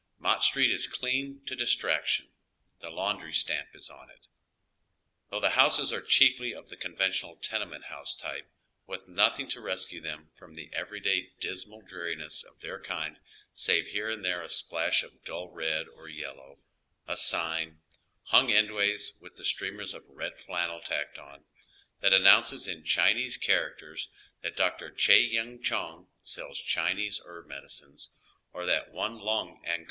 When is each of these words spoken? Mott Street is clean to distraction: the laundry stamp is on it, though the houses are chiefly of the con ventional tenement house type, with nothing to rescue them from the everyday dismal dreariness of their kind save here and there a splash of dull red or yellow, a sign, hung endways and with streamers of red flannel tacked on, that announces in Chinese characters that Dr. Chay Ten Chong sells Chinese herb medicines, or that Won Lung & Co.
Mott 0.17 0.43
Street 0.43 0.71
is 0.71 0.87
clean 0.87 1.41
to 1.45 1.55
distraction: 1.55 2.27
the 2.79 2.89
laundry 2.89 3.33
stamp 3.33 3.67
is 3.75 3.87
on 3.87 4.09
it, 4.09 4.25
though 5.29 5.39
the 5.39 5.51
houses 5.51 5.93
are 5.93 6.01
chiefly 6.01 6.55
of 6.55 6.69
the 6.69 6.75
con 6.75 6.95
ventional 6.95 7.39
tenement 7.39 7.83
house 7.83 8.15
type, 8.15 8.49
with 8.87 9.07
nothing 9.07 9.47
to 9.49 9.61
rescue 9.61 10.01
them 10.01 10.31
from 10.33 10.55
the 10.55 10.71
everyday 10.73 11.29
dismal 11.39 11.83
dreariness 11.83 12.41
of 12.41 12.61
their 12.61 12.81
kind 12.81 13.19
save 13.51 13.85
here 13.89 14.09
and 14.09 14.25
there 14.25 14.41
a 14.41 14.49
splash 14.49 15.03
of 15.03 15.23
dull 15.23 15.49
red 15.49 15.87
or 15.89 16.09
yellow, 16.09 16.57
a 17.07 17.15
sign, 17.15 17.79
hung 18.23 18.47
endways 18.51 19.11
and 19.11 19.21
with 19.21 19.37
streamers 19.45 19.93
of 19.93 20.03
red 20.09 20.35
flannel 20.39 20.79
tacked 20.81 21.19
on, 21.19 21.45
that 21.99 22.11
announces 22.11 22.67
in 22.67 22.83
Chinese 22.83 23.37
characters 23.37 24.09
that 24.41 24.57
Dr. 24.57 24.89
Chay 24.89 25.31
Ten 25.31 25.61
Chong 25.61 26.07
sells 26.23 26.57
Chinese 26.57 27.21
herb 27.23 27.45
medicines, 27.45 28.09
or 28.51 28.65
that 28.65 28.91
Won 28.91 29.19
Lung 29.19 29.61
& 29.61 29.63
Co. 29.65 29.75